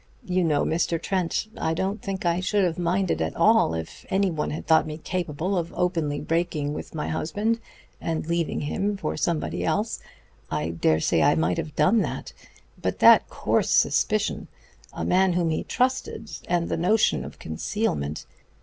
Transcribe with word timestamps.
You 0.25 0.43
know, 0.43 0.65
Mr. 0.65 0.99
Trent, 0.99 1.45
I 1.55 1.75
don't 1.75 2.01
think 2.01 2.25
I 2.25 2.39
should 2.39 2.63
have 2.63 2.79
minded 2.79 3.21
at 3.21 3.35
all 3.35 3.75
if 3.75 4.03
any 4.09 4.31
one 4.31 4.49
had 4.49 4.65
thought 4.65 4.87
me 4.87 4.97
capable 4.97 5.55
of 5.55 5.71
openly 5.77 6.19
breaking 6.19 6.73
with 6.73 6.95
my 6.95 7.09
husband 7.09 7.59
and 8.01 8.25
leaving 8.25 8.61
him 8.61 8.97
for 8.97 9.15
somebody 9.15 9.63
else. 9.63 9.99
I 10.49 10.71
dare 10.71 11.01
say 11.01 11.21
I 11.21 11.35
might 11.35 11.57
have 11.57 11.75
done 11.75 12.01
that. 12.01 12.33
But 12.81 12.97
that 12.97 13.29
coarse 13.29 13.69
suspicion... 13.69 14.47
a 14.91 15.05
man 15.05 15.33
whom 15.33 15.51
he 15.51 15.63
trusted... 15.63 16.31
and 16.47 16.67
the 16.67 16.77
notion 16.77 17.23
of 17.23 17.37
concealment. 17.37 18.25